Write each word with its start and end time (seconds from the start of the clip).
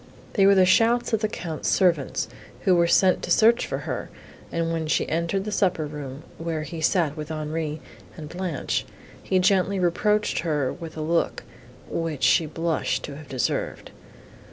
They 0.33 0.47
were 0.47 0.55
the 0.55 0.65
shouts 0.65 1.13
of 1.13 1.19
the 1.21 1.27
Count's 1.27 1.69
servants, 1.69 2.27
who 2.61 2.73
were 2.73 2.87
sent 2.87 3.21
to 3.21 3.29
search 3.29 3.67
for 3.67 3.77
her; 3.85 4.09
and 4.51 4.71
when 4.73 4.87
she 4.87 5.07
entered 5.07 5.43
the 5.43 5.51
supper 5.51 5.85
room, 5.85 6.23
where 6.39 6.63
he 6.63 6.81
sat 6.81 7.15
with 7.15 7.29
Henri 7.31 7.79
and 8.17 8.27
Blanche, 8.27 8.83
he 9.21 9.37
gently 9.37 9.77
reproached 9.77 10.39
her 10.39 10.73
with 10.73 10.97
a 10.97 11.01
look, 11.01 11.43
which 11.87 12.23
she 12.23 12.47
blushed 12.47 13.03
to 13.03 13.15
have 13.17 13.29
deserved. 13.29 13.91